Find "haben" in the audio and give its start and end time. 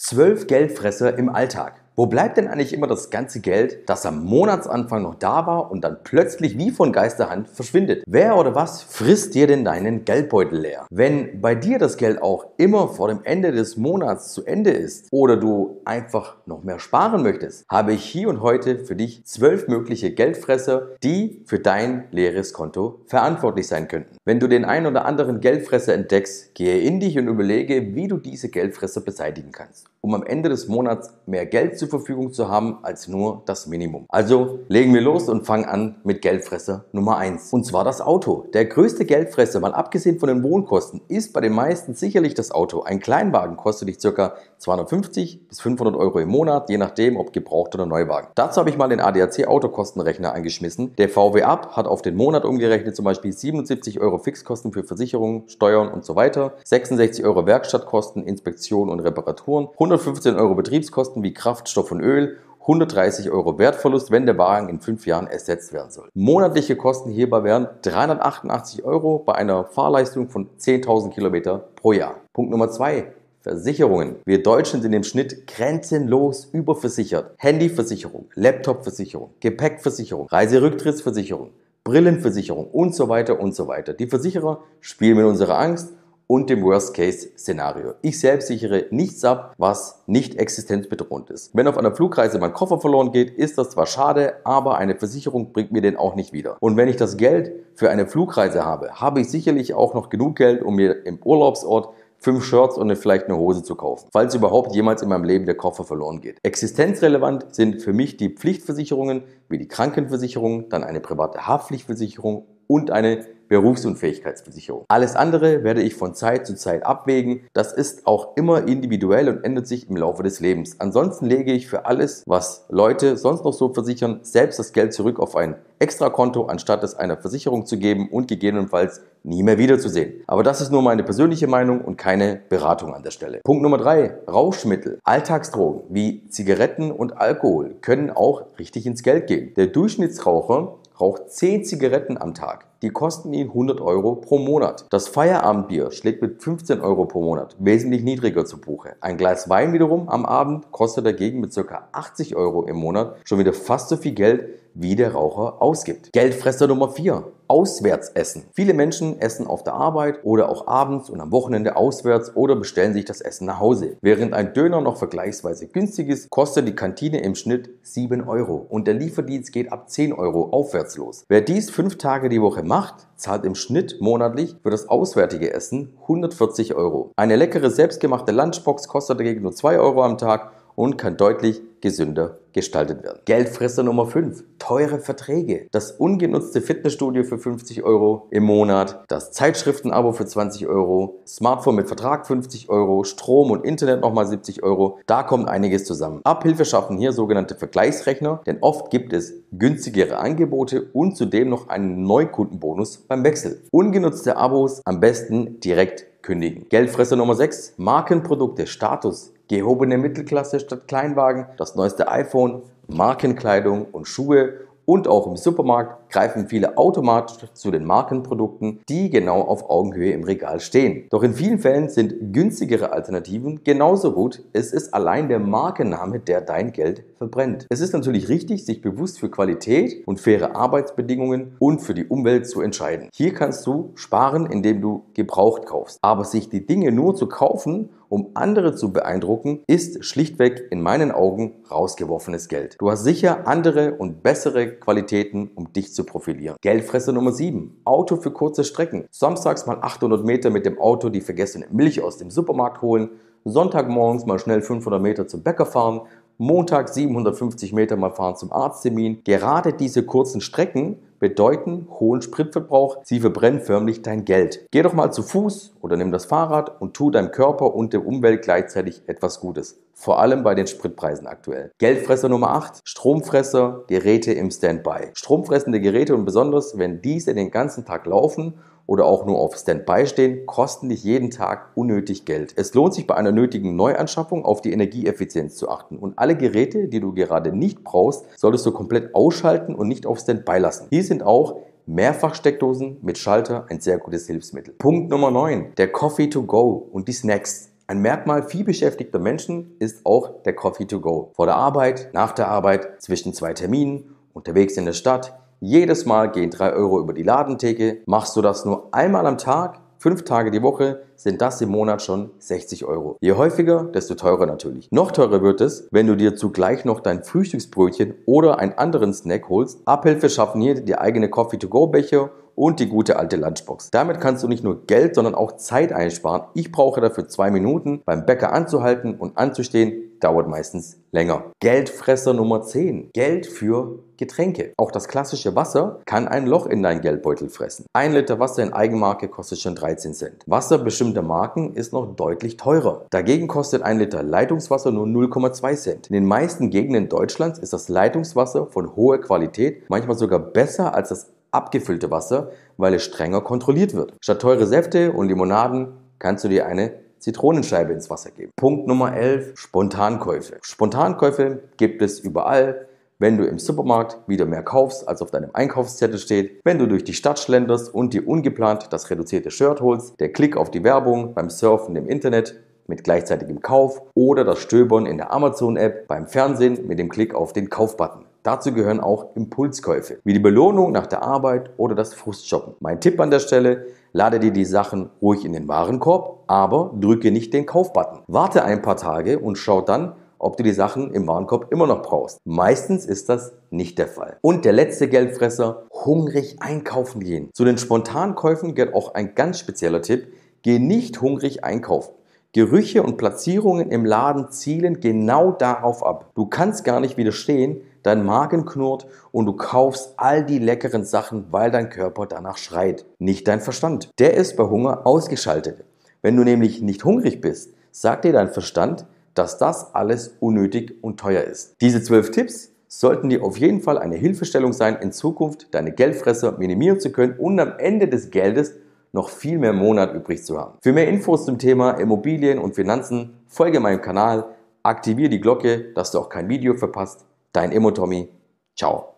32.48-32.78, 430.58-430.78